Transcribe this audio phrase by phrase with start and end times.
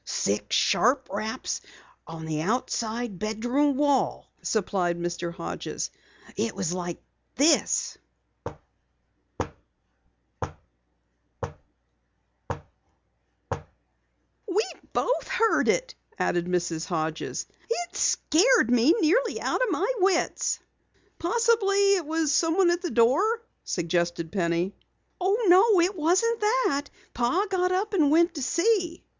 [0.03, 1.61] "Six sharp raps
[2.07, 5.31] on the outside bedroom wall," supplied Mr.
[5.31, 5.91] Hodges.
[6.35, 6.99] "It was like
[7.35, 7.99] this."
[8.47, 9.53] He demonstrated
[11.29, 11.53] on
[12.49, 13.67] the table.
[14.47, 16.85] "We both heard it," added Mrs.
[16.87, 17.45] Hodges.
[17.69, 20.57] "It scared me nearly out of my wits."
[21.19, 24.73] "Possibly it was someone at the door," suggested Penny.
[25.21, 26.85] "No, it wasn't that.
[27.13, 29.03] Pa got up and went to see."